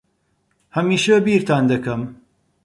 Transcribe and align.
ھەمیشە 0.75 1.15
بیرتان 1.25 1.63
دەکەم. 1.71 2.01